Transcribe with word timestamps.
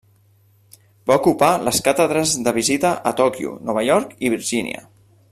Va 1.11 1.17
ocupar 1.21 1.49
les 1.67 1.81
càtedres 1.87 2.33
de 2.47 2.53
visita 2.55 2.93
a 3.11 3.15
Tòquio, 3.23 3.53
Nova 3.69 3.83
York 3.89 4.17
i 4.29 4.33
Virgínia. 4.37 4.83